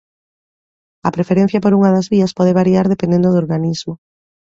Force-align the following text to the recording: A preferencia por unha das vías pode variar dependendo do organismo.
A 1.07 1.09
preferencia 1.15 1.63
por 1.63 1.73
unha 1.77 1.93
das 1.95 2.09
vías 2.13 2.35
pode 2.37 2.57
variar 2.59 2.85
dependendo 2.93 3.27
do 3.31 3.41
organismo. 3.43 3.93